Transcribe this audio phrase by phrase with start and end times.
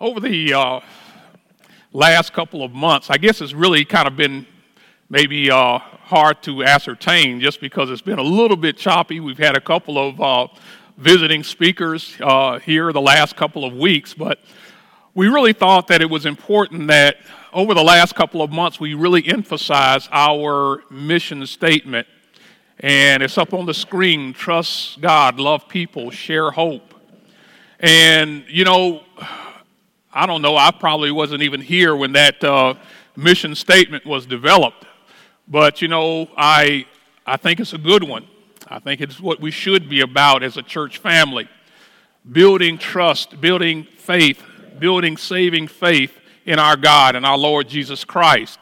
[0.00, 0.80] over the uh,
[1.92, 4.46] last couple of months, I guess it's really kind of been
[5.10, 9.20] maybe uh, hard to ascertain just because it's been a little bit choppy.
[9.20, 10.48] We've had a couple of uh,
[10.96, 14.38] visiting speakers uh, here the last couple of weeks, but
[15.14, 17.18] we really thought that it was important that
[17.52, 22.08] over the last couple of months we really emphasize our mission statement.
[22.78, 26.94] And it's up on the screen trust God, love people, share hope.
[27.78, 29.02] And, you know,
[30.12, 32.74] I don't know, I probably wasn't even here when that uh,
[33.16, 34.86] mission statement was developed.
[35.46, 36.86] But, you know, I,
[37.26, 38.26] I think it's a good one.
[38.68, 41.48] I think it's what we should be about as a church family
[42.30, 44.42] building trust, building faith,
[44.78, 48.58] building saving faith in our God and our Lord Jesus Christ.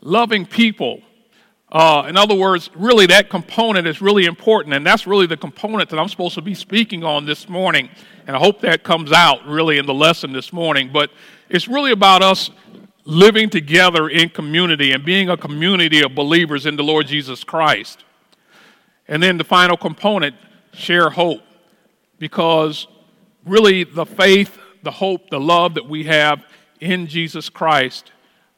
[0.00, 1.00] Loving people.
[1.76, 5.90] Uh, in other words, really, that component is really important, and that's really the component
[5.90, 7.90] that I'm supposed to be speaking on this morning.
[8.26, 10.88] And I hope that comes out really in the lesson this morning.
[10.90, 11.10] But
[11.50, 12.50] it's really about us
[13.04, 18.04] living together in community and being a community of believers in the Lord Jesus Christ.
[19.06, 20.34] And then the final component,
[20.72, 21.42] share hope.
[22.18, 22.86] Because
[23.44, 26.42] really, the faith, the hope, the love that we have
[26.80, 28.12] in Jesus Christ,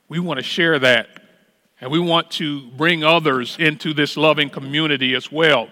[0.08, 1.08] we want to share that.
[1.80, 5.68] And we want to bring others into this loving community as well.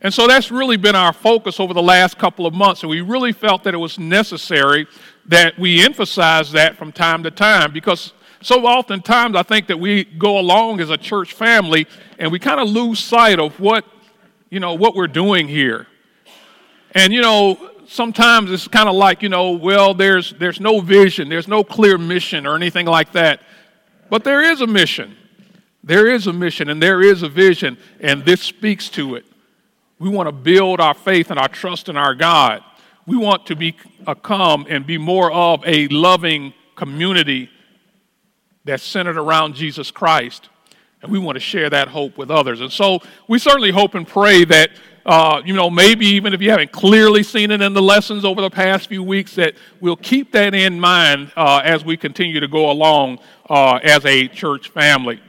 [0.00, 2.82] And so that's really been our focus over the last couple of months.
[2.82, 4.86] And we really felt that it was necessary
[5.26, 10.04] that we emphasize that from time to time because so oftentimes I think that we
[10.04, 11.86] go along as a church family
[12.18, 13.84] and we kind of lose sight of what,
[14.50, 15.88] you know, what we're doing here.
[16.92, 21.28] And, you know, sometimes it's kind of like, you know, well, there's, there's no vision,
[21.28, 23.40] there's no clear mission or anything like that.
[24.10, 25.16] But there is a mission.
[25.84, 29.24] There is a mission and there is a vision, and this speaks to it.
[29.98, 32.62] We want to build our faith and our trust in our God.
[33.06, 37.50] We want to become and be more of a loving community
[38.64, 40.50] that's centered around Jesus Christ.
[41.02, 42.60] And we want to share that hope with others.
[42.60, 44.70] And so we certainly hope and pray that,
[45.06, 48.40] uh, you know, maybe even if you haven't clearly seen it in the lessons over
[48.40, 52.48] the past few weeks, that we'll keep that in mind uh, as we continue to
[52.48, 55.20] go along uh, as a church family.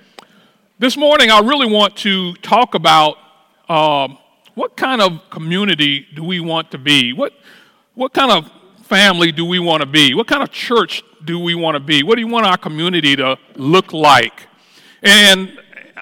[0.77, 3.17] This morning, I really want to talk about
[3.67, 4.17] um,
[4.55, 7.13] what kind of community do we want to be?
[7.13, 7.33] What,
[7.95, 8.51] what kind of
[8.83, 10.13] family do we want to be?
[10.13, 12.03] What kind of church do we want to be?
[12.03, 14.47] What do you want our community to look like?
[15.01, 15.57] And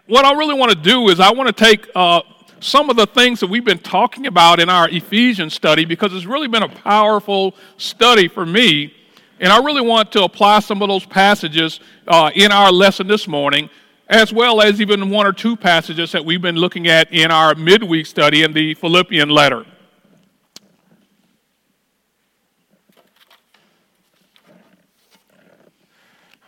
[0.07, 2.21] what I really want to do is I want to take uh,
[2.59, 6.25] some of the things that we've been talking about in our Ephesians study because it's
[6.25, 8.93] really been a powerful study for me.
[9.39, 13.27] And I really want to apply some of those passages uh, in our lesson this
[13.27, 13.69] morning
[14.09, 17.55] as well as even one or two passages that we've been looking at in our
[17.55, 19.65] midweek study in the Philippian letter.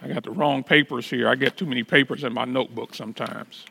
[0.02, 1.28] I got the wrong papers here.
[1.28, 3.66] I get too many papers in my notebook sometimes.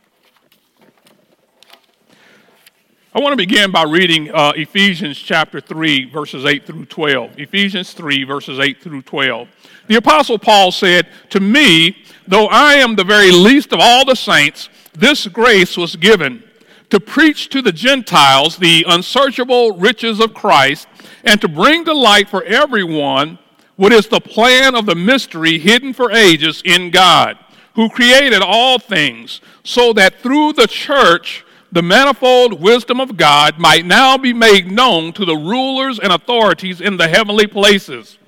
[3.14, 7.38] I want to begin by reading uh, Ephesians chapter 3, verses 8 through 12.
[7.38, 9.48] Ephesians 3, verses 8 through 12.
[9.86, 14.14] The Apostle Paul said, To me, though I am the very least of all the
[14.14, 16.44] saints, this grace was given
[16.90, 20.86] to preach to the Gentiles the unsearchable riches of Christ
[21.24, 23.38] and to bring to light for everyone
[23.76, 27.38] what is the plan of the mystery hidden for ages in God,
[27.74, 33.84] who created all things, so that through the church the manifold wisdom of God might
[33.84, 38.18] now be made known to the rulers and authorities in the heavenly places.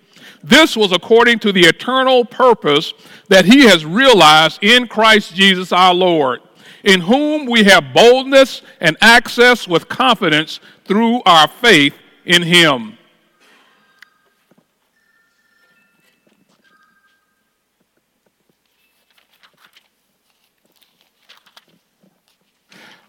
[0.43, 2.93] This was according to the eternal purpose
[3.29, 6.41] that he has realized in Christ Jesus our Lord,
[6.85, 12.99] in whom we have boldness and access with confidence through our faith in him.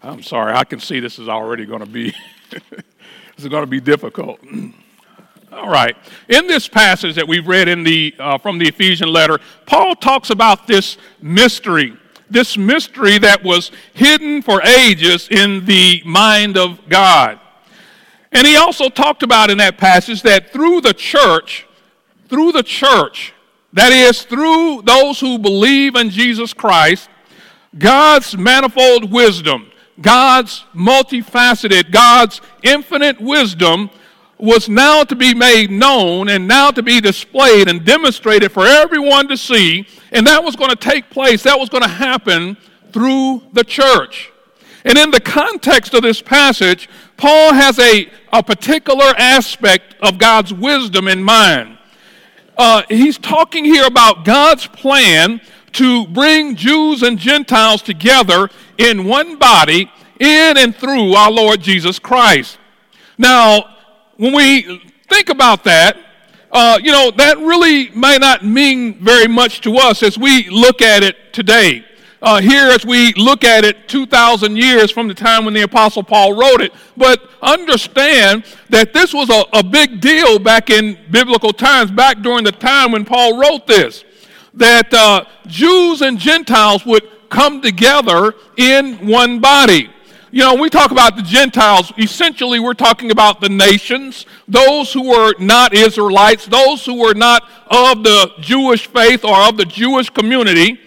[0.04, 2.12] I'm sorry, I can see this is already going to be
[2.50, 2.84] this
[3.38, 4.40] is going to be difficult.
[5.52, 5.96] All right.
[6.28, 10.30] In this passage that we've read in the uh, from the Ephesian letter, Paul talks
[10.30, 11.96] about this mystery,
[12.28, 17.38] this mystery that was hidden for ages in the mind of God.
[18.32, 21.66] And he also talked about in that passage that through the church,
[22.28, 23.34] through the church,
[23.74, 27.08] that is through those who believe in Jesus Christ,
[27.78, 29.71] God's manifold wisdom,
[30.02, 33.90] God's multifaceted, God's infinite wisdom
[34.38, 39.28] was now to be made known and now to be displayed and demonstrated for everyone
[39.28, 39.86] to see.
[40.10, 42.56] And that was going to take place, that was going to happen
[42.92, 44.32] through the church.
[44.84, 50.52] And in the context of this passage, Paul has a, a particular aspect of God's
[50.52, 51.78] wisdom in mind.
[52.58, 55.40] uh, he's talking here about God's plan
[55.72, 58.48] to bring Jews and Gentiles together
[58.78, 62.58] in one body in and through our Lord Jesus Christ.
[63.18, 63.76] Now,
[64.16, 65.96] when we think about that,
[66.50, 70.82] uh, you know, that really may not mean very much to us as we look
[70.82, 71.84] at it today.
[72.20, 76.04] Uh, here, as we look at it 2,000 years from the time when the Apostle
[76.04, 76.72] Paul wrote it.
[76.96, 82.44] But understand that this was a, a big deal back in biblical times, back during
[82.44, 84.04] the time when Paul wrote this,
[84.54, 89.88] that uh, Jews and Gentiles would come together in one body.
[90.30, 95.10] You know, we talk about the Gentiles, essentially we're talking about the nations, those who
[95.10, 100.08] were not Israelites, those who were not of the Jewish faith or of the Jewish
[100.08, 100.80] community.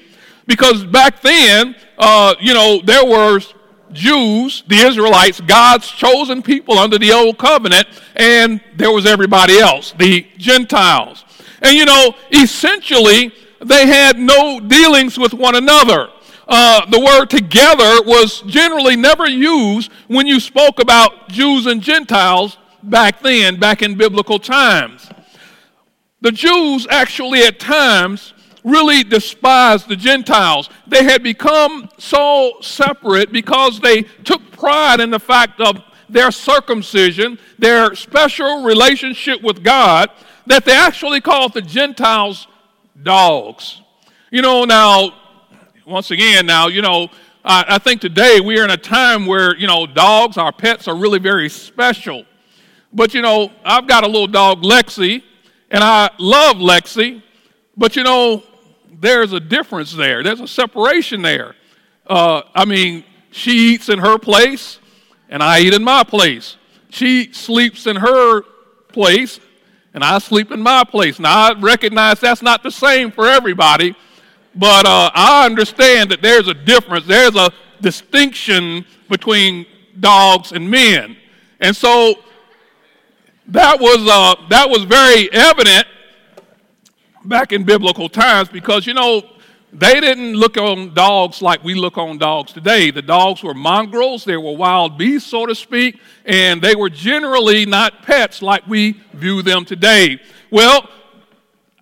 [0.47, 3.39] Because back then, uh, you know, there were
[3.91, 9.93] Jews, the Israelites, God's chosen people under the old covenant, and there was everybody else,
[9.97, 11.23] the Gentiles.
[11.61, 13.31] And you know, essentially,
[13.67, 16.09] they had no dealings with one another
[16.47, 22.57] uh, the word together was generally never used when you spoke about Jews and Gentiles
[22.83, 25.09] back then, back in biblical times.
[26.21, 28.33] The Jews actually at times
[28.63, 30.69] really despised the Gentiles.
[30.87, 37.39] They had become so separate because they took pride in the fact of their circumcision,
[37.57, 40.11] their special relationship with God,
[40.45, 42.47] that they actually called the Gentiles
[43.03, 43.81] dogs.
[44.31, 45.13] You know, now
[45.85, 47.09] once again, now, you know,
[47.47, 50.95] I think today we are in a time where, you know, dogs, our pets, are
[50.95, 52.25] really very special.
[52.91, 55.21] But, you know, I've got a little dog, Lexi,
[55.69, 57.21] and I love Lexi,
[57.77, 58.41] but, you know,
[58.99, 60.23] there's a difference there.
[60.23, 61.55] There's a separation there.
[62.07, 64.79] Uh, I mean, she eats in her place,
[65.29, 66.55] and I eat in my place.
[66.89, 68.41] She sleeps in her
[68.87, 69.39] place,
[69.95, 71.19] and I sleep in my place.
[71.19, 73.95] Now, I recognize that's not the same for everybody,
[74.53, 77.07] but uh, I understand that there's a difference.
[77.07, 77.49] There's a
[77.79, 79.65] distinction between
[80.01, 81.15] dogs and men.
[81.61, 82.15] And so
[83.47, 85.87] that was, uh, that was very evident
[87.23, 89.23] back in biblical times because, you know,
[89.77, 92.91] they didn't look on dogs like we look on dogs today.
[92.91, 97.65] The dogs were mongrels, they were wild beasts, so to speak, and they were generally
[97.65, 100.21] not pets like we view them today.
[100.49, 100.89] Well,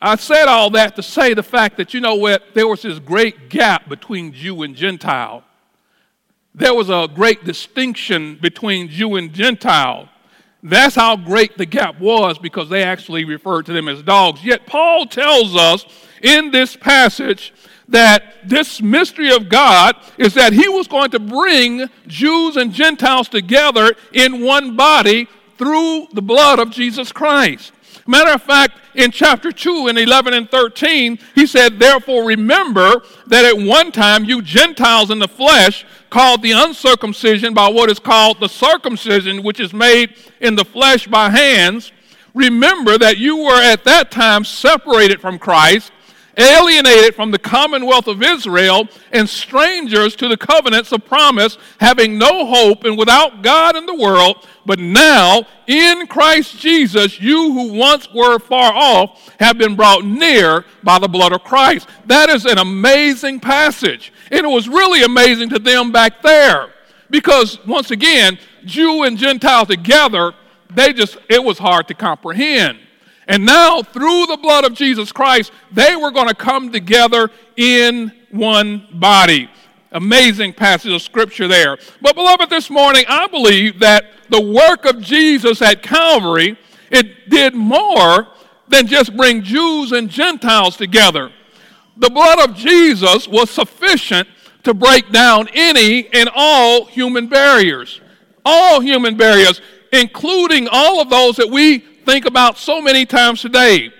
[0.01, 2.97] I said all that to say the fact that, you know what, there was this
[2.97, 5.43] great gap between Jew and Gentile.
[6.55, 10.09] There was a great distinction between Jew and Gentile.
[10.63, 14.43] That's how great the gap was because they actually referred to them as dogs.
[14.43, 15.85] Yet Paul tells us
[16.21, 17.53] in this passage
[17.89, 23.27] that this mystery of God is that he was going to bring Jews and Gentiles
[23.27, 25.27] together in one body
[25.57, 27.71] through the blood of Jesus Christ.
[28.05, 33.45] Matter of fact, in chapter 2 in 11 and 13, he said, Therefore remember that
[33.45, 38.39] at one time you Gentiles in the flesh, called the uncircumcision by what is called
[38.39, 41.91] the circumcision, which is made in the flesh by hands,
[42.33, 45.92] remember that you were at that time separated from Christ
[46.37, 52.45] alienated from the commonwealth of Israel, and strangers to the covenants of promise, having no
[52.45, 54.47] hope and without God in the world.
[54.65, 60.65] But now, in Christ Jesus, you who once were far off have been brought near
[60.83, 61.87] by the blood of Christ.
[62.05, 64.11] That is an amazing passage.
[64.31, 66.73] And it was really amazing to them back there.
[67.09, 70.33] Because, once again, Jew and Gentile together,
[70.73, 72.79] they just, it was hard to comprehend.
[73.27, 78.11] And now, through the blood of Jesus Christ, they were going to come together in
[78.31, 79.49] one body.
[79.91, 81.77] Amazing passage of scripture there.
[82.01, 86.57] But, beloved, this morning, I believe that the work of Jesus at Calvary,
[86.89, 88.27] it did more
[88.67, 91.31] than just bring Jews and Gentiles together.
[91.97, 94.27] The blood of Jesus was sufficient
[94.63, 98.01] to break down any and all human barriers.
[98.43, 99.61] All human barriers,
[99.91, 103.91] including all of those that we think about so many times today.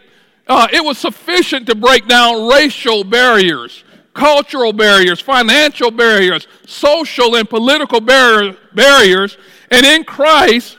[0.48, 3.84] Uh, it was sufficient to break down racial barriers,
[4.14, 9.38] cultural barriers, financial barriers, social and political barrier, barriers.
[9.72, 10.78] And in Christ,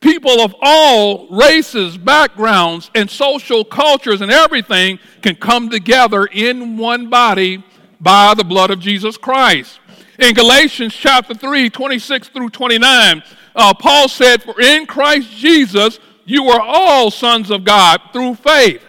[0.00, 7.08] people of all races, backgrounds, and social cultures and everything can come together in one
[7.08, 7.64] body
[8.00, 9.78] by the blood of Jesus Christ.
[10.18, 13.22] In Galatians chapter 3, 26 through 29,
[13.54, 18.82] uh, Paul said, For in Christ Jesus, you are all sons of God through faith.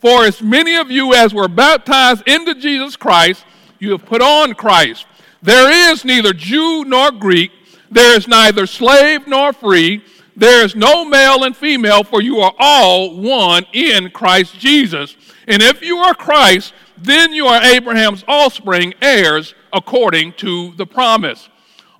[0.00, 3.44] For as many of you as were baptized into Jesus Christ,
[3.78, 5.06] you have put on Christ.
[5.42, 7.50] There is neither Jew nor Greek,
[7.90, 10.02] there is neither slave nor free,
[10.40, 15.14] There is no male and female, for you are all one in Christ Jesus.
[15.46, 21.49] And if you are Christ, then you are Abraham's offspring, heirs according to the promise.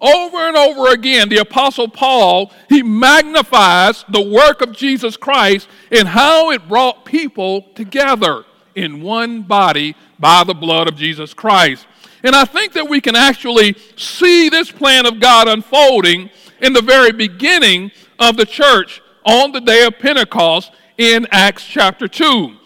[0.00, 6.08] Over and over again, the Apostle Paul, he magnifies the work of Jesus Christ and
[6.08, 11.86] how it brought people together in one body by the blood of Jesus Christ.
[12.22, 16.30] And I think that we can actually see this plan of God unfolding
[16.60, 22.08] in the very beginning of the church on the day of Pentecost in Acts chapter
[22.08, 22.56] 2.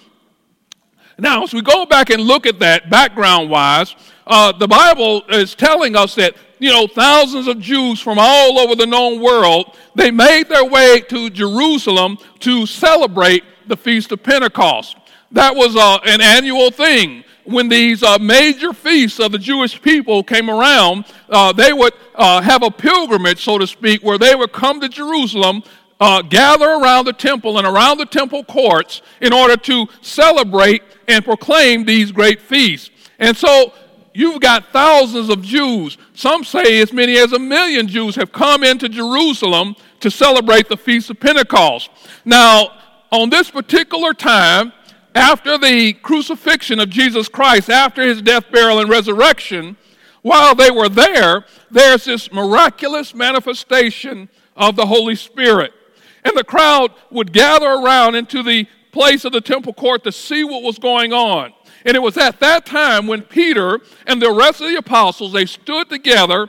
[1.19, 3.95] Now, as we go back and look at that background wise,
[4.27, 8.75] uh, the Bible is telling us that, you know, thousands of Jews from all over
[8.75, 14.97] the known world, they made their way to Jerusalem to celebrate the Feast of Pentecost.
[15.33, 17.25] That was uh, an annual thing.
[17.45, 22.41] When these uh, major feasts of the Jewish people came around, uh, they would uh,
[22.41, 25.63] have a pilgrimage, so to speak, where they would come to Jerusalem
[26.01, 31.25] uh, gather around the temple and around the temple courts in order to celebrate and
[31.25, 32.91] proclaim these great feasts.
[33.19, 33.73] And so
[34.15, 35.99] you've got thousands of Jews.
[36.15, 40.77] Some say as many as a million Jews have come into Jerusalem to celebrate the
[40.77, 41.91] Feast of Pentecost.
[42.25, 42.71] Now,
[43.11, 44.73] on this particular time,
[45.15, 49.77] after the crucifixion of Jesus Christ, after his death, burial, and resurrection,
[50.23, 55.73] while they were there, there's this miraculous manifestation of the Holy Spirit.
[56.25, 60.45] And the crowd would gather around into the place of the temple court to see
[60.45, 61.53] what was going on.
[61.85, 65.47] And it was at that time when Peter and the rest of the apostles they
[65.47, 66.49] stood together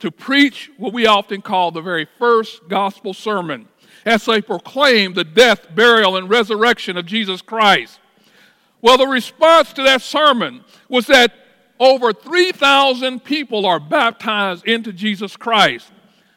[0.00, 3.68] to preach what we often call the very first gospel sermon
[4.04, 7.98] as they proclaimed the death, burial, and resurrection of Jesus Christ.
[8.82, 11.32] Well, the response to that sermon was that
[11.80, 15.90] over 3,000 people are baptized into Jesus Christ,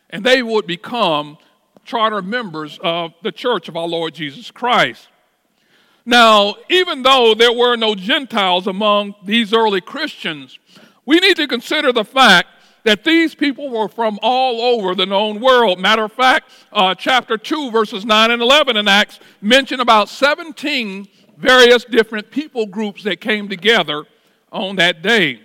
[0.10, 1.38] and they would become
[1.84, 5.10] charter members of the church of our Lord Jesus Christ.
[6.08, 10.58] Now, even though there were no Gentiles among these early Christians,
[11.06, 12.48] we need to consider the fact
[12.86, 15.80] that these people were from all over the known world.
[15.80, 21.10] Matter of fact, uh, chapter 2, verses 9 and 11 in Acts mention about 17
[21.36, 24.06] various different people groups that came together
[24.50, 25.42] on that day.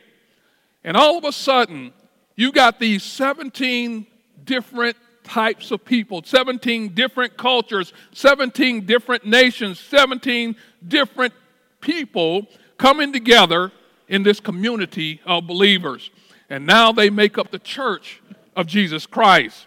[0.85, 1.93] And all of a sudden,
[2.37, 4.07] you got these 17
[4.45, 11.33] different types of people, 17 different cultures, 17 different nations, 17 different
[11.81, 12.47] people
[12.79, 13.73] coming together
[14.09, 16.11] in this community of believers.
[16.51, 18.21] And now they make up the church
[18.57, 19.67] of Jesus Christ.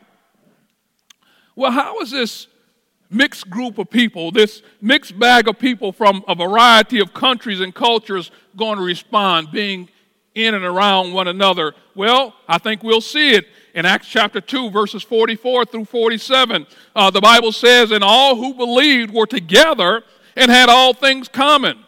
[1.55, 2.47] Well, how is this
[3.09, 7.73] mixed group of people, this mixed bag of people from a variety of countries and
[7.73, 9.89] cultures going to respond, being
[10.35, 11.73] in and around one another?
[11.95, 13.45] Well, I think we'll see it
[13.75, 16.65] in Acts chapter 2, verses 44 through 47.
[16.95, 20.01] Uh, the Bible says, And all who believed were together
[20.35, 21.79] and had all things common.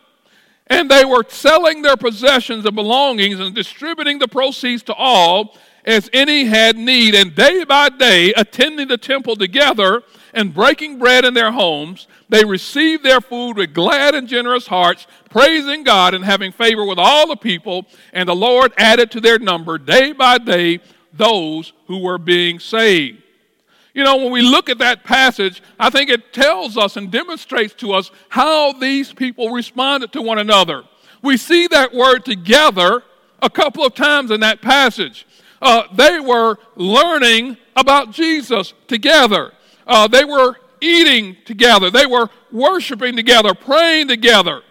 [0.67, 6.10] And they were selling their possessions and belongings and distributing the proceeds to all as
[6.12, 7.15] any had need.
[7.15, 10.03] And day by day, attending the temple together
[10.34, 15.08] and breaking bread in their homes, they received their food with glad and generous hearts,
[15.29, 17.86] praising God and having favor with all the people.
[18.12, 20.82] And the Lord added to their number day by day
[21.13, 23.21] those who were being saved.
[23.93, 27.73] You know, when we look at that passage, I think it tells us and demonstrates
[27.75, 30.83] to us how these people responded to one another.
[31.23, 33.03] We see that word together
[33.41, 35.25] a couple of times in that passage.
[35.61, 39.51] Uh, they were learning about Jesus together.
[39.87, 41.89] Uh, they were eating together.
[41.89, 44.61] They were worshiping together, praying together.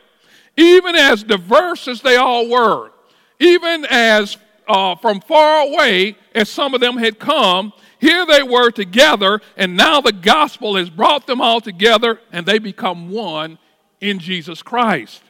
[0.57, 2.91] Even as diverse as they all were,
[3.39, 4.39] even as
[4.69, 9.77] uh, from far away as some of them had come, here they were together, and
[9.77, 13.59] now the gospel has brought them all together, and they become one
[14.01, 15.23] in Jesus Christ.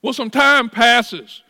[0.00, 1.42] Well, some time passes,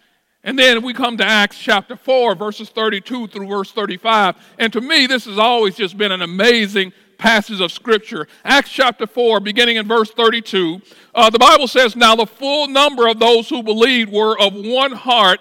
[0.42, 4.36] and then we come to Acts chapter 4, verses 32 through verse 35.
[4.58, 8.28] And to me, this has always just been an amazing passage of Scripture.
[8.44, 10.82] Acts chapter 4, beginning in verse 32,
[11.14, 14.92] uh, the Bible says, Now the full number of those who believed were of one
[14.92, 15.40] heart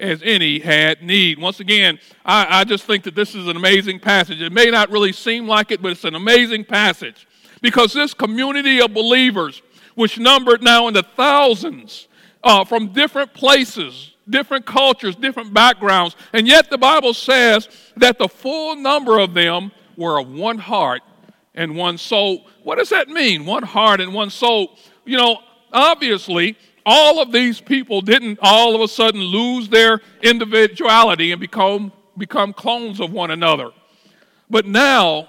[0.00, 1.38] as any had need.
[1.38, 4.40] Once again, I, I, just think that this is an amazing passage.
[4.40, 7.26] It may not really seem like it, but it's an amazing passage
[7.62, 9.62] because this community of believers,
[9.94, 12.08] which numbered now in the thousands
[12.42, 18.28] uh, from different places, different cultures, different backgrounds, and yet the Bible says that the
[18.28, 21.02] full number of them were of one heart
[21.54, 22.46] and one soul.
[22.62, 23.46] What does that mean?
[23.46, 24.76] One heart and one soul.
[25.04, 25.38] You know,
[25.72, 26.56] obviously,
[26.86, 32.52] all of these people didn't all of a sudden lose their individuality and become, become
[32.52, 33.70] clones of one another.
[34.50, 35.28] But now,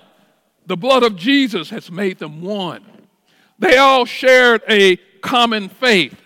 [0.65, 2.83] the blood of Jesus has made them one.
[3.59, 6.19] They all shared a common faith,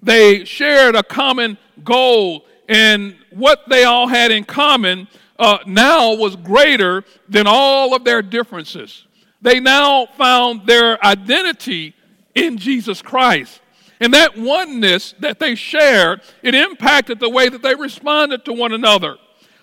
[0.00, 5.08] they shared a common goal, and what they all had in common
[5.38, 9.06] uh, now was greater than all of their differences.
[9.40, 11.94] They now found their identity
[12.34, 13.60] in Jesus Christ.
[14.00, 18.72] And that oneness that they shared, it impacted the way that they responded to one
[18.72, 19.16] another.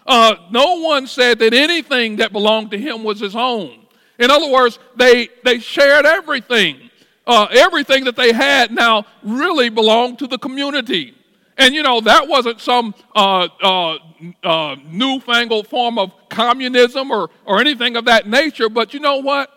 [0.05, 3.85] Uh, no one said that anything that belonged to him was his own.
[4.19, 6.89] In other words, they, they shared everything.
[7.27, 11.15] Uh, everything that they had now really belonged to the community.
[11.57, 13.97] And you know, that wasn't some uh, uh,
[14.43, 19.49] uh, newfangled form of communism or, or anything of that nature, but you know what?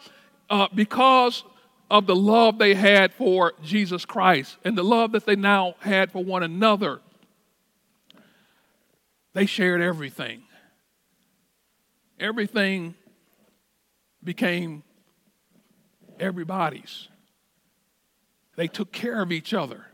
[0.49, 1.44] Uh, because
[1.90, 6.12] of the love they had for Jesus Christ and the love that they now had
[6.12, 7.00] for one another.
[9.33, 10.42] They shared everything.
[12.21, 12.95] Everything
[14.23, 14.83] became
[16.18, 17.09] everybody's.
[18.57, 19.87] They took care of each other.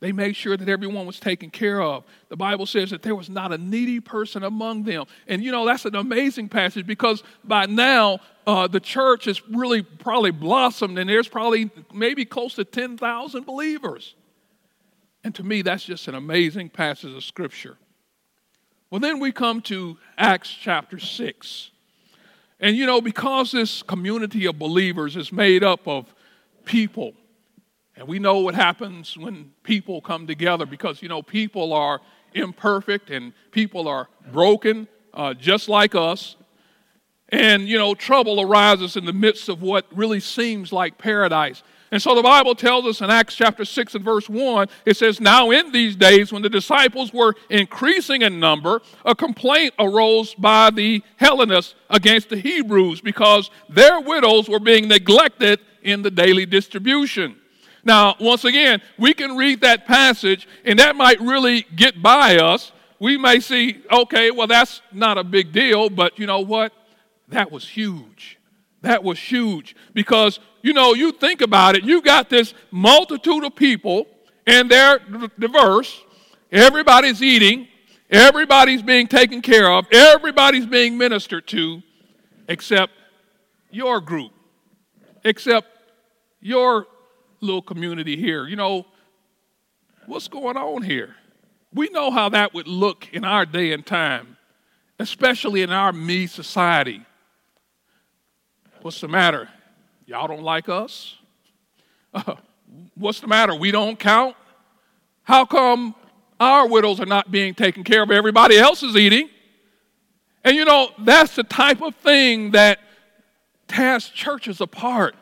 [0.00, 2.04] They made sure that everyone was taken care of.
[2.28, 5.06] The Bible says that there was not a needy person among them.
[5.26, 9.82] And you know, that's an amazing passage because by now uh, the church has really
[9.82, 14.14] probably blossomed and there's probably maybe close to 10,000 believers.
[15.24, 17.76] And to me, that's just an amazing passage of Scripture.
[18.90, 21.70] Well, then we come to Acts chapter 6.
[22.60, 26.14] And you know, because this community of believers is made up of
[26.64, 27.14] people
[27.98, 32.00] and we know what happens when people come together because, you know, people are
[32.32, 36.36] imperfect and people are broken uh, just like us.
[37.30, 41.64] And, you know, trouble arises in the midst of what really seems like paradise.
[41.90, 45.20] And so the Bible tells us in Acts chapter 6 and verse 1, it says,
[45.20, 50.70] Now in these days, when the disciples were increasing in number, a complaint arose by
[50.70, 57.36] the Hellenists against the Hebrews because their widows were being neglected in the daily distribution.
[57.84, 62.72] Now, once again, we can read that passage, and that might really get by us.
[62.98, 66.72] We may see, okay, well, that's not a big deal, but you know what?
[67.28, 68.38] That was huge.
[68.82, 73.54] That was huge because, you know, you think about it, you got this multitude of
[73.56, 74.06] people,
[74.46, 75.00] and they're
[75.38, 76.00] diverse.
[76.50, 77.68] Everybody's eating,
[78.10, 81.82] everybody's being taken care of, everybody's being ministered to,
[82.48, 82.92] except
[83.70, 84.32] your group,
[85.24, 85.66] except
[86.40, 86.86] your
[87.40, 88.46] little community here.
[88.46, 88.86] You know,
[90.06, 91.16] what's going on here?
[91.72, 94.36] We know how that would look in our day and time,
[94.98, 97.04] especially in our me society.
[98.82, 99.48] What's the matter?
[100.06, 101.16] Y'all don't like us?
[102.14, 102.36] Uh,
[102.94, 103.54] what's the matter?
[103.54, 104.36] We don't count?
[105.24, 105.94] How come
[106.40, 108.10] our widows are not being taken care of?
[108.10, 109.28] Everybody else is eating.
[110.44, 112.78] And you know, that's the type of thing that
[113.66, 115.14] tears churches apart.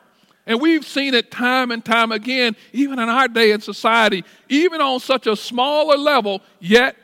[0.47, 4.81] And we've seen it time and time again, even in our day in society, even
[4.81, 6.97] on such a smaller level, yet,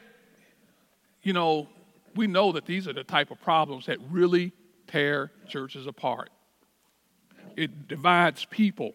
[1.23, 1.69] you know,
[2.15, 4.53] we know that these are the type of problems that really
[4.87, 6.31] tear churches apart.
[7.57, 8.93] It divides people.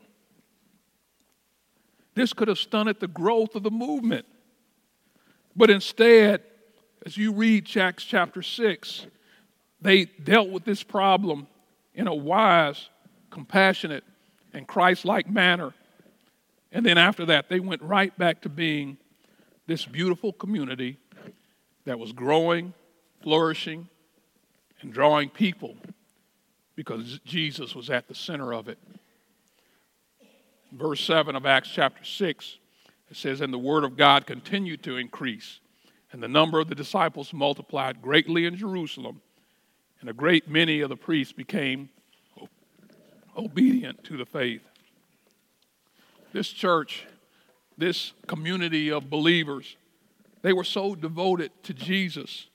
[2.16, 4.26] This could have stunted the growth of the movement.
[5.56, 6.42] But instead,
[7.06, 9.08] as you read Acts chapter 6,
[9.82, 11.48] they dealt with this problem
[11.94, 12.90] in a wise,
[13.30, 14.04] compassionate,
[14.54, 15.74] and Christ like manner.
[16.72, 18.98] And then after that, they went right back to being
[19.68, 20.98] this beautiful community
[21.86, 22.74] that was growing,
[23.22, 23.88] flourishing,
[24.82, 25.76] and drawing people
[26.76, 28.78] because Jesus was at the center of it.
[30.72, 32.58] Verse 7 of Acts chapter 6,
[33.10, 35.60] it says, And the word of God continued to increase,
[36.12, 39.22] and the number of the disciples multiplied greatly in Jerusalem,
[40.02, 41.90] and a great many of the priests became
[43.38, 44.62] obedient to the faith.
[46.34, 47.06] This church,
[47.78, 49.78] this community of believers,
[50.42, 52.48] they were so devoted to Jesus,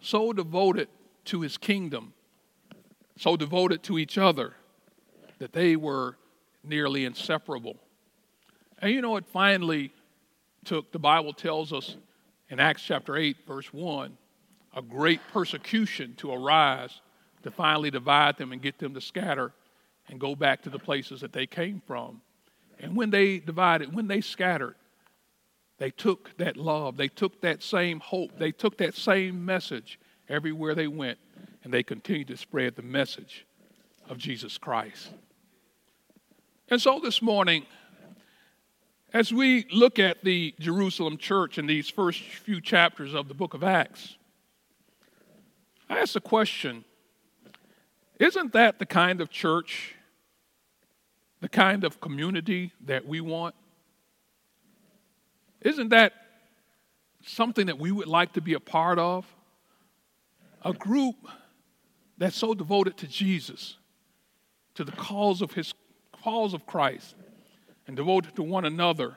[0.00, 0.88] so devoted
[1.26, 2.12] to his kingdom,
[3.16, 4.54] so devoted to each other
[5.38, 6.16] that they were
[6.64, 7.76] nearly inseparable.
[8.80, 9.92] And you know, it finally
[10.64, 11.96] took, the Bible tells us
[12.48, 14.16] in Acts chapter 8, verse 1,
[14.76, 17.00] a great persecution to arise
[17.42, 19.52] to finally divide them and get them to scatter
[20.10, 22.20] and go back to the places that they came from.
[22.80, 24.74] And when they divided, when they scattered,
[25.78, 30.74] they took that love, they took that same hope, they took that same message everywhere
[30.74, 31.18] they went,
[31.64, 33.46] and they continued to spread the message
[34.08, 35.10] of Jesus Christ.
[36.68, 37.66] And so this morning,
[39.12, 43.54] as we look at the Jerusalem church in these first few chapters of the book
[43.54, 44.16] of Acts,
[45.88, 46.84] I ask the question
[48.20, 49.94] isn't that the kind of church,
[51.40, 53.54] the kind of community that we want?
[55.60, 56.12] Isn't that
[57.24, 59.26] something that we would like to be a part of?
[60.64, 61.16] A group
[62.18, 63.76] that's so devoted to Jesus,
[64.74, 65.72] to the cause of his
[66.22, 67.14] cause of Christ,
[67.86, 69.16] and devoted to one another,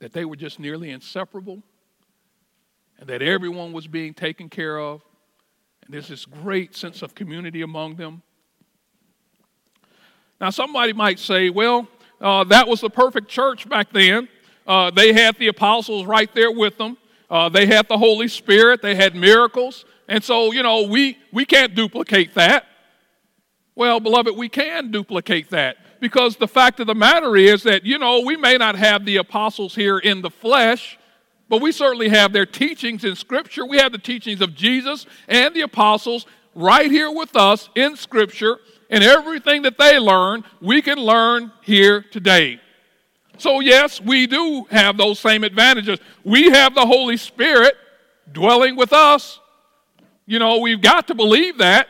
[0.00, 1.62] that they were just nearly inseparable,
[2.98, 5.02] and that everyone was being taken care of,
[5.84, 8.22] and there's this great sense of community among them.
[10.40, 11.88] Now, somebody might say, well,
[12.20, 14.28] uh, that was the perfect church back then.
[14.66, 16.96] Uh, they had the apostles right there with them.
[17.30, 18.82] Uh, they had the Holy Spirit.
[18.82, 19.84] They had miracles.
[20.08, 22.66] And so, you know, we, we can't duplicate that.
[23.74, 27.98] Well, beloved, we can duplicate that because the fact of the matter is that, you
[27.98, 30.98] know, we may not have the apostles here in the flesh,
[31.48, 33.66] but we certainly have their teachings in Scripture.
[33.66, 38.58] We have the teachings of Jesus and the apostles right here with us in Scripture,
[38.90, 42.60] and everything that they learn, we can learn here today.
[43.38, 45.98] So, yes, we do have those same advantages.
[46.24, 47.74] We have the Holy Spirit
[48.32, 49.40] dwelling with us.
[50.26, 51.88] You know, we've got to believe that.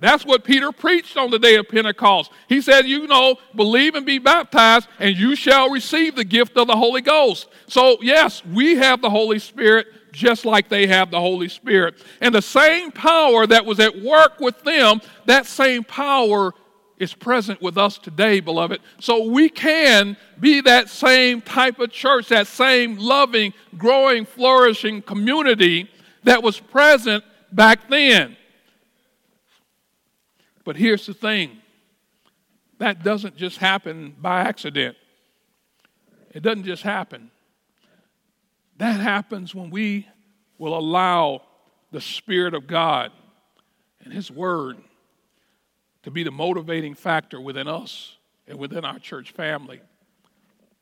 [0.00, 2.30] That's what Peter preached on the day of Pentecost.
[2.48, 6.68] He said, You know, believe and be baptized, and you shall receive the gift of
[6.68, 7.48] the Holy Ghost.
[7.66, 11.94] So, yes, we have the Holy Spirit just like they have the Holy Spirit.
[12.20, 16.52] And the same power that was at work with them, that same power
[16.98, 18.80] is present with us today, beloved.
[18.98, 25.88] So we can be that same type of church, that same loving, growing, flourishing community
[26.24, 28.36] that was present back then.
[30.64, 31.58] But here's the thing
[32.78, 34.96] that doesn't just happen by accident,
[36.32, 37.30] it doesn't just happen.
[38.78, 40.06] That happens when we
[40.56, 41.42] will allow
[41.90, 43.10] the Spirit of God
[44.04, 44.78] and His Word
[46.04, 49.80] to be the motivating factor within us and within our church family.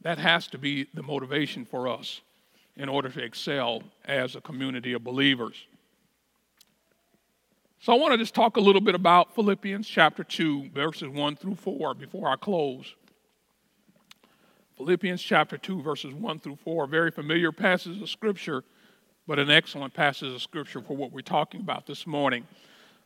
[0.02, 2.20] That has to be the motivation for us
[2.76, 5.66] in order to excel as a community of believers.
[7.80, 11.36] So I want to just talk a little bit about Philippians chapter 2, verses 1
[11.36, 12.94] through 4 before I close.
[14.76, 18.62] Philippians chapter 2, verses 1 through 4, very familiar passage of Scripture,
[19.26, 22.46] but an excellent passage of Scripture for what we're talking about this morning.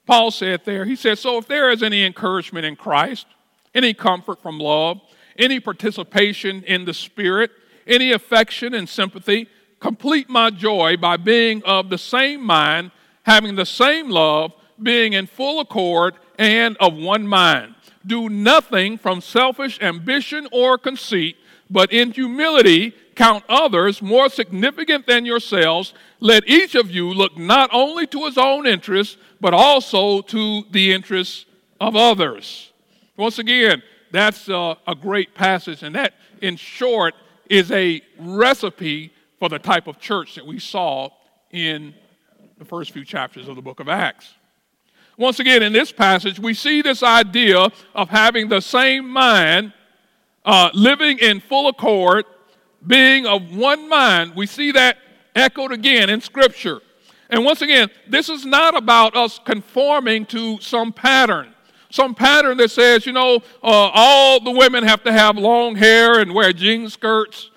[0.05, 3.27] Paul said there, he said, So if there is any encouragement in Christ,
[3.73, 5.01] any comfort from love,
[5.39, 7.53] any participation in the Spirit,
[7.87, 9.47] any affection and sympathy,
[9.79, 12.91] complete my joy by being of the same mind,
[13.23, 14.53] having the same love
[14.83, 17.77] being in full accord and of one mind.
[18.05, 21.37] Do nothing from selfish ambition or conceit,
[21.71, 25.95] but in humility count others more significant than yourselves.
[26.21, 30.93] Let each of you look not only to his own interests, but also to the
[30.93, 31.47] interests
[31.81, 32.73] of others.
[33.17, 37.15] Once again, that's a, a great passage, and that, in short,
[37.49, 41.11] is a recipe for the type of church that we saw
[41.51, 41.95] in
[42.59, 44.35] the first few chapters of the book of Acts.
[45.17, 49.73] Once again, in this passage, we see this idea of having the same mind,
[50.45, 52.25] uh, living in full accord,
[52.87, 54.35] being of one mind.
[54.35, 54.99] We see that
[55.35, 56.81] echoed again in Scripture.
[57.29, 61.55] And once again, this is not about us conforming to some pattern.
[61.91, 66.21] Some pattern that says, you know, uh, all the women have to have long hair
[66.21, 67.51] and wear jean skirts.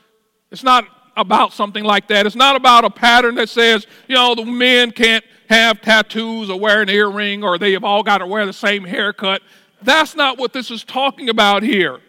[0.52, 2.26] It's not about something like that.
[2.26, 6.60] It's not about a pattern that says, you know, the men can't have tattoos or
[6.60, 9.42] wear an earring or they have all got to wear the same haircut.
[9.82, 12.00] That's not what this is talking about here.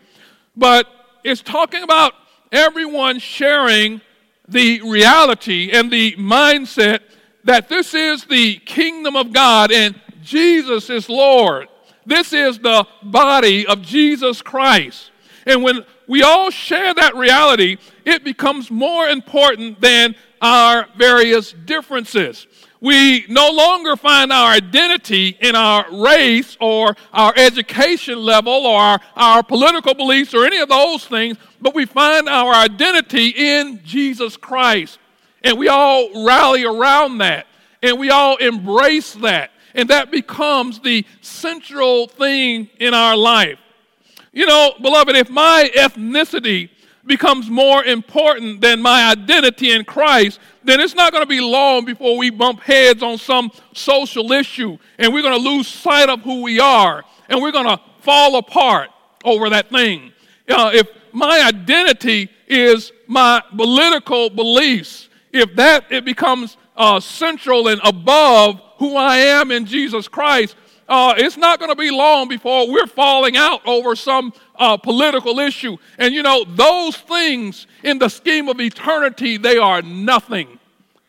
[0.56, 0.86] But
[1.24, 2.12] it's talking about
[2.52, 4.00] everyone sharing
[4.46, 7.00] the reality and the mindset
[7.44, 11.68] that this is the kingdom of God and Jesus is Lord.
[12.06, 15.10] This is the body of Jesus Christ.
[15.46, 22.46] And when we all share that reality, it becomes more important than our various differences.
[22.84, 29.00] We no longer find our identity in our race or our education level or our,
[29.16, 34.36] our political beliefs or any of those things, but we find our identity in Jesus
[34.36, 34.98] Christ.
[35.42, 37.46] And we all rally around that
[37.82, 39.52] and we all embrace that.
[39.74, 43.58] And that becomes the central thing in our life.
[44.30, 46.68] You know, beloved, if my ethnicity
[47.06, 51.84] becomes more important than my identity in Christ, then it's not going to be long
[51.84, 56.20] before we bump heads on some social issue and we're going to lose sight of
[56.22, 58.90] who we are and we're going to fall apart
[59.24, 60.12] over that thing.
[60.48, 67.80] Uh, if my identity is my political beliefs, if that it becomes uh, central and
[67.84, 70.56] above who I am in Jesus Christ,
[70.88, 75.38] uh, it's not going to be long before we're falling out over some uh, political
[75.38, 75.76] issue.
[75.98, 80.58] And you know, those things in the scheme of eternity, they are nothing.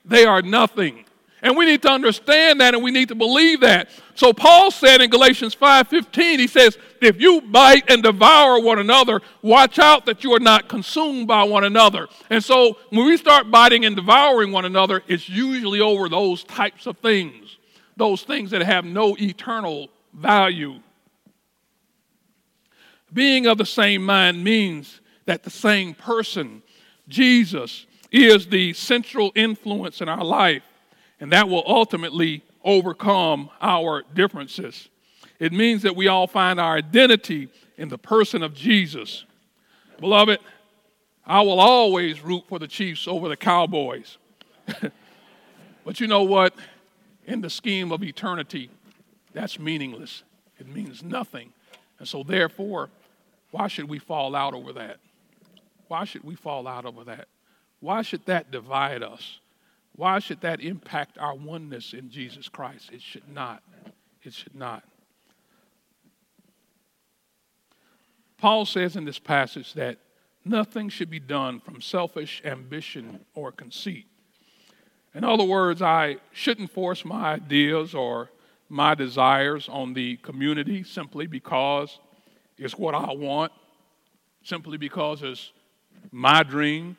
[0.03, 1.05] They are nothing.
[1.41, 3.89] And we need to understand that and we need to believe that.
[4.15, 9.21] So Paul said in Galatians 5:15, he says, if you bite and devour one another,
[9.41, 12.07] watch out that you are not consumed by one another.
[12.29, 16.87] And so when we start biting and devouring one another, it's usually over those types
[16.87, 17.54] of things,
[17.97, 20.79] those things that have no eternal value.
[23.13, 26.61] Being of the same mind means that the same person,
[27.07, 30.63] Jesus, is the central influence in our life,
[31.19, 34.89] and that will ultimately overcome our differences.
[35.39, 39.25] It means that we all find our identity in the person of Jesus.
[39.99, 40.39] Beloved,
[41.25, 44.17] I will always root for the Chiefs over the Cowboys.
[45.85, 46.53] but you know what?
[47.25, 48.69] In the scheme of eternity,
[49.33, 50.23] that's meaningless.
[50.59, 51.51] It means nothing.
[51.99, 52.89] And so, therefore,
[53.51, 54.97] why should we fall out over that?
[55.87, 57.27] Why should we fall out over that?
[57.79, 59.39] Why should that divide us?
[59.95, 62.89] Why should that impact our oneness in Jesus Christ?
[62.91, 63.63] It should not.
[64.23, 64.83] It should not.
[68.37, 69.97] Paul says in this passage that
[70.43, 74.07] nothing should be done from selfish ambition or conceit.
[75.15, 78.29] In other words, I shouldn't force my ideas or
[78.67, 81.99] my desires on the community simply because
[82.57, 83.53] it's what I want,
[84.43, 85.53] simply because it's
[86.11, 86.97] my dream,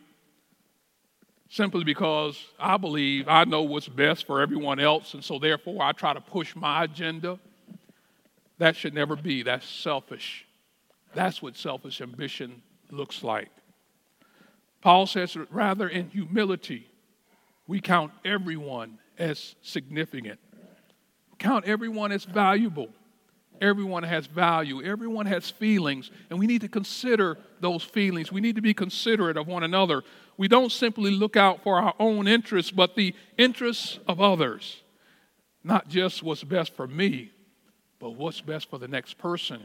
[1.51, 5.93] simply because I believe I know what's best for everyone else, and so therefore I
[5.93, 7.39] try to push my agenda.
[8.57, 9.43] That should never be.
[9.43, 10.47] That's selfish.
[11.15, 13.51] That's what selfish ambition looks like.
[14.81, 16.87] Paul says, rather in humility,
[17.67, 20.39] we count everyone as significant,
[21.39, 22.89] count everyone as valuable.
[23.61, 24.83] Everyone has value.
[24.83, 28.31] Everyone has feelings, and we need to consider those feelings.
[28.31, 30.03] We need to be considerate of one another.
[30.37, 34.83] We don't simply look out for our own interests, but the interests of others.
[35.65, 37.31] Not just what's best for me,
[37.99, 39.63] but what's best for the next person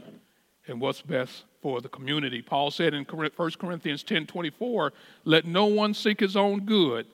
[0.66, 2.40] and what's best for the community.
[2.40, 4.92] Paul said in 1 Corinthians 10 24,
[5.24, 7.06] let no one seek his own good,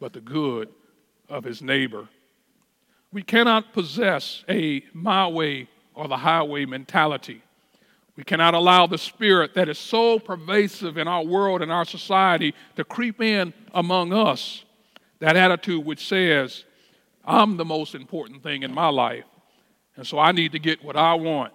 [0.00, 0.68] but the good
[1.28, 2.08] of his neighbor.
[3.12, 7.42] We cannot possess a my way or the highway mentality.
[8.16, 12.54] We cannot allow the spirit that is so pervasive in our world and our society
[12.76, 14.64] to creep in among us.
[15.18, 16.64] That attitude which says,
[17.24, 19.24] I'm the most important thing in my life,
[19.96, 21.52] and so I need to get what I want,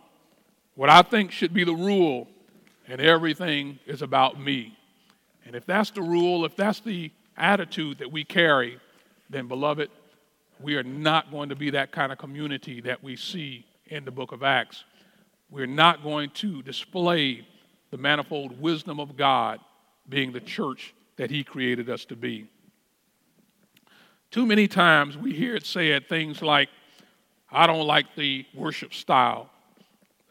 [0.76, 2.28] what I think should be the rule,
[2.88, 4.78] and everything is about me.
[5.46, 8.80] And if that's the rule, if that's the attitude that we carry,
[9.30, 9.90] then, beloved,
[10.60, 14.12] we are not going to be that kind of community that we see in the
[14.12, 14.84] book of Acts.
[15.50, 17.46] We're not going to display
[17.90, 19.60] the manifold wisdom of God
[20.08, 22.48] being the church that He created us to be.
[24.32, 26.70] Too many times we hear it said things like,
[27.52, 29.50] I don't like the worship style.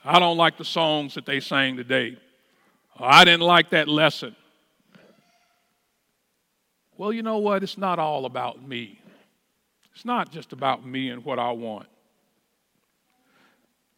[0.02, 2.16] I don't like the songs that they sang today.
[2.98, 4.34] I didn't like that lesson.
[7.00, 7.62] Well, you know what?
[7.62, 9.00] It's not all about me.
[9.94, 11.86] It's not just about me and what I want.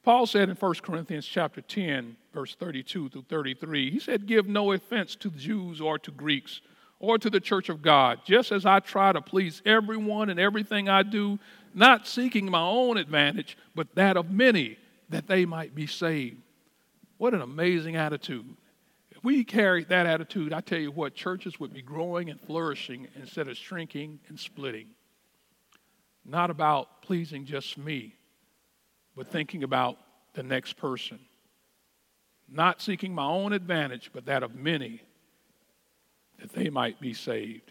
[0.04, 4.70] Paul said in 1 Corinthians chapter 10, verse 32 through 33, he said, Give no
[4.70, 6.60] offense to Jews or to Greeks
[7.00, 10.88] or to the church of God, just as I try to please everyone in everything
[10.88, 11.40] I do,
[11.74, 16.40] not seeking my own advantage, but that of many, that they might be saved.
[17.18, 18.56] What an amazing attitude.
[19.22, 23.06] If we carried that attitude, I tell you what, churches would be growing and flourishing
[23.14, 24.88] instead of shrinking and splitting.
[26.24, 28.16] Not about pleasing just me,
[29.14, 29.96] but thinking about
[30.34, 31.20] the next person.
[32.48, 35.02] Not seeking my own advantage, but that of many,
[36.40, 37.70] that they might be saved.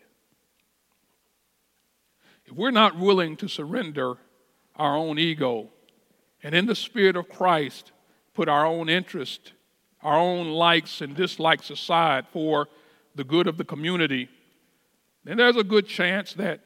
[2.45, 4.13] If we're not willing to surrender
[4.77, 5.67] our own ego
[6.43, 7.91] and in the Spirit of Christ
[8.33, 9.51] put our own interest,
[10.03, 12.67] our own likes and dislikes aside for
[13.15, 14.29] the good of the community,
[15.23, 16.59] then there's a good chance that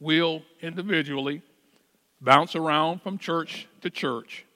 [0.00, 1.42] we'll individually
[2.20, 4.46] bounce around from church to church,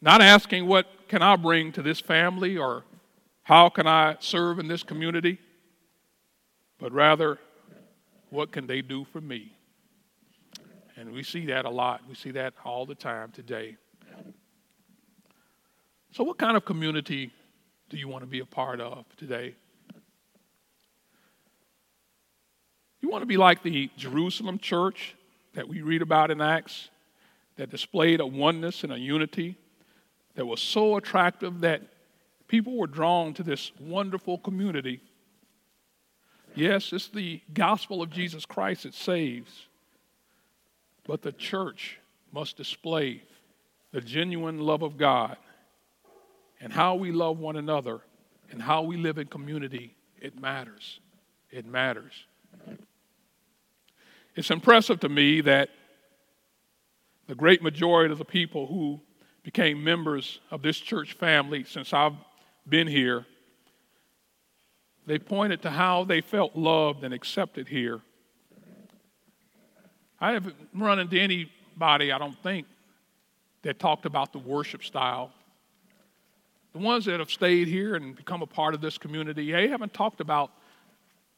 [0.00, 2.84] Not asking what can I bring to this family or
[3.42, 5.40] how can I serve in this community,
[6.78, 7.38] but rather
[8.30, 9.52] what can they do for me?
[10.96, 12.02] And we see that a lot.
[12.08, 13.76] We see that all the time today.
[16.12, 17.30] So, what kind of community
[17.90, 19.54] do you want to be a part of today?
[23.00, 25.14] You want to be like the Jerusalem church
[25.54, 26.90] that we read about in Acts,
[27.56, 29.56] that displayed a oneness and a unity
[30.34, 31.82] that was so attractive that
[32.46, 35.00] people were drawn to this wonderful community.
[36.54, 39.66] Yes, it's the gospel of Jesus Christ that saves,
[41.04, 41.98] but the church
[42.32, 43.22] must display
[43.92, 45.36] the genuine love of God
[46.60, 48.00] and how we love one another
[48.50, 49.94] and how we live in community.
[50.20, 51.00] It matters.
[51.50, 52.12] It matters.
[54.34, 55.70] It's impressive to me that
[57.26, 59.00] the great majority of the people who
[59.42, 62.14] became members of this church family since I've
[62.68, 63.26] been here,
[65.06, 68.00] they pointed to how they felt loved and accepted here.
[70.20, 72.66] I haven't run into anybody, I don't think,
[73.62, 75.32] that talked about the worship style.
[76.72, 79.94] The ones that have stayed here and become a part of this community, they haven't
[79.94, 80.52] talked about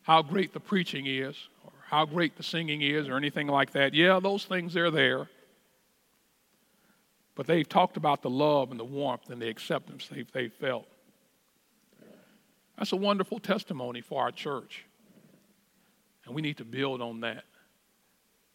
[0.03, 3.95] how great the preaching is or how great the singing is or anything like that.
[3.95, 5.29] Yeah, those things are there.
[7.35, 10.87] But they've talked about the love and the warmth and the acceptance they've, they felt.
[12.77, 14.85] That's a wonderful testimony for our church.
[16.27, 17.45] And we need to build on that.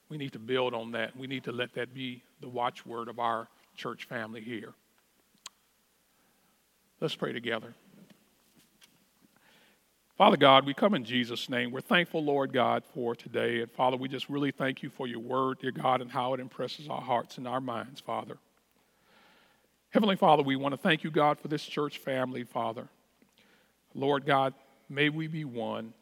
[0.09, 1.15] We need to build on that.
[1.15, 4.73] We need to let that be the watchword of our church family here.
[7.05, 7.71] Let's pray together.
[10.17, 11.69] Father God, we come in Jesus' name.
[11.69, 13.61] We're thankful, Lord God, for today.
[13.61, 16.39] And Father, we just really thank you for your word, dear God, and how it
[16.39, 18.39] impresses our hearts and our minds, Father.
[19.91, 22.87] Heavenly Father, we want to thank you, God, for this church family, Father.
[23.93, 24.55] Lord God,
[24.89, 25.93] may we be one.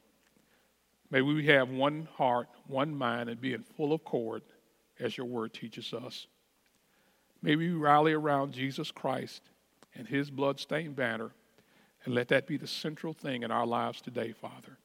[1.12, 4.42] May we have one heart, one mind, and be in full accord
[5.02, 6.28] as your word teaches us.
[7.42, 9.42] May we rally around Jesus Christ
[9.96, 11.32] and his blood-stained banner
[12.06, 14.78] and let that be the central thing in our lives today, Father.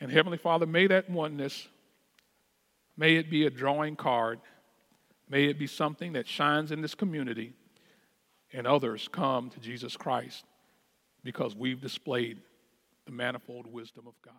[0.00, 1.68] And Heavenly Father, may that oneness,
[2.96, 4.40] may it be a drawing card,
[5.28, 7.52] may it be something that shines in this community
[8.52, 10.44] and others come to Jesus Christ
[11.24, 12.38] because we've displayed
[13.06, 14.34] the manifold wisdom of God.